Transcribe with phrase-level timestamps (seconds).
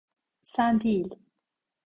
[0.43, 1.15] Sen değil.